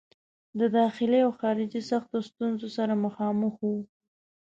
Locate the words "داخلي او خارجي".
0.77-1.81